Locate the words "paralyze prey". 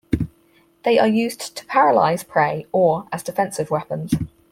1.67-2.65